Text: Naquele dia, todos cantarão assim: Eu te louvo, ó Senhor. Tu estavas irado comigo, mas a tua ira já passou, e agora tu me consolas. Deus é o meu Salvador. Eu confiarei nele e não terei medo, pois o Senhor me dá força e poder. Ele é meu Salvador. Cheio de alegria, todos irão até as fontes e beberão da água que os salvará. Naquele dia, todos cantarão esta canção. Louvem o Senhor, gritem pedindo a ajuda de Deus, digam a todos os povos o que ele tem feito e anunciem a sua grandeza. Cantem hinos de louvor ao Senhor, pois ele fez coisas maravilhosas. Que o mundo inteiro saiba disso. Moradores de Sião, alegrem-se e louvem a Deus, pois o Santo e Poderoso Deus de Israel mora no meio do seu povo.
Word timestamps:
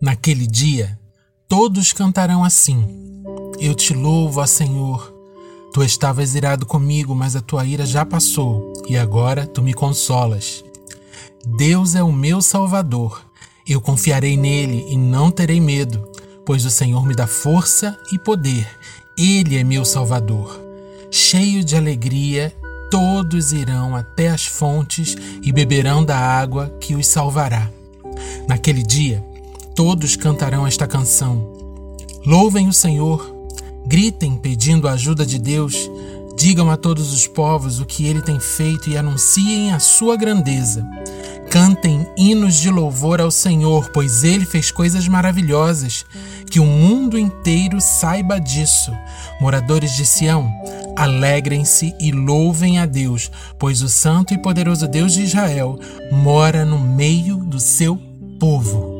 Naquele 0.00 0.46
dia, 0.46 0.96
todos 1.48 1.92
cantarão 1.92 2.44
assim: 2.44 3.22
Eu 3.58 3.74
te 3.74 3.92
louvo, 3.92 4.40
ó 4.40 4.46
Senhor. 4.46 5.12
Tu 5.74 5.82
estavas 5.82 6.36
irado 6.36 6.64
comigo, 6.64 7.14
mas 7.16 7.34
a 7.34 7.40
tua 7.40 7.66
ira 7.66 7.84
já 7.84 8.06
passou, 8.06 8.72
e 8.88 8.96
agora 8.96 9.44
tu 9.44 9.60
me 9.60 9.74
consolas. 9.74 10.64
Deus 11.56 11.96
é 11.96 12.02
o 12.02 12.12
meu 12.12 12.40
Salvador. 12.40 13.20
Eu 13.66 13.80
confiarei 13.80 14.36
nele 14.36 14.86
e 14.88 14.96
não 14.96 15.32
terei 15.32 15.60
medo, 15.60 16.08
pois 16.46 16.64
o 16.64 16.70
Senhor 16.70 17.04
me 17.04 17.14
dá 17.14 17.26
força 17.26 17.98
e 18.12 18.18
poder. 18.20 18.68
Ele 19.18 19.58
é 19.58 19.64
meu 19.64 19.84
Salvador. 19.84 20.58
Cheio 21.10 21.64
de 21.64 21.76
alegria, 21.76 22.54
todos 22.90 23.52
irão 23.52 23.94
até 23.94 24.28
as 24.28 24.46
fontes 24.46 25.16
e 25.42 25.52
beberão 25.52 26.04
da 26.04 26.18
água 26.18 26.72
que 26.80 26.94
os 26.94 27.06
salvará. 27.06 27.70
Naquele 28.48 28.82
dia, 28.82 29.22
todos 29.74 30.16
cantarão 30.16 30.66
esta 30.66 30.86
canção. 30.86 31.52
Louvem 32.26 32.68
o 32.68 32.72
Senhor, 32.72 33.34
gritem 33.86 34.36
pedindo 34.36 34.88
a 34.88 34.92
ajuda 34.92 35.24
de 35.24 35.38
Deus, 35.38 35.88
digam 36.36 36.70
a 36.70 36.76
todos 36.76 37.12
os 37.12 37.26
povos 37.26 37.80
o 37.80 37.86
que 37.86 38.06
ele 38.06 38.22
tem 38.22 38.38
feito 38.38 38.88
e 38.88 38.96
anunciem 38.96 39.72
a 39.72 39.78
sua 39.78 40.16
grandeza. 40.16 40.86
Cantem 41.50 42.06
hinos 42.16 42.56
de 42.56 42.70
louvor 42.70 43.22
ao 43.22 43.30
Senhor, 43.30 43.90
pois 43.90 44.22
ele 44.22 44.44
fez 44.44 44.70
coisas 44.70 45.08
maravilhosas. 45.08 46.04
Que 46.50 46.60
o 46.60 46.64
mundo 46.64 47.18
inteiro 47.18 47.80
saiba 47.80 48.38
disso. 48.38 48.92
Moradores 49.40 49.96
de 49.96 50.04
Sião, 50.04 50.50
alegrem-se 50.98 51.94
e 52.00 52.10
louvem 52.10 52.78
a 52.78 52.86
Deus, 52.86 53.30
pois 53.58 53.82
o 53.82 53.88
Santo 53.88 54.34
e 54.34 54.38
Poderoso 54.38 54.88
Deus 54.88 55.12
de 55.12 55.22
Israel 55.22 55.78
mora 56.10 56.64
no 56.64 56.78
meio 56.78 57.36
do 57.36 57.60
seu 57.60 57.96
povo. 58.40 58.97